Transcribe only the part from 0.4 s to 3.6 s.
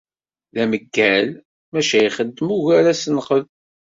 D ameggal maca ixeddem ugar asenqed.